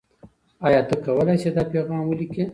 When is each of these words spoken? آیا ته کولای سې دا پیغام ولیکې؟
آیا 0.67 0.81
ته 0.87 0.95
کولای 1.03 1.37
سې 1.41 1.49
دا 1.55 1.63
پیغام 1.71 2.03
ولیکې؟ 2.05 2.43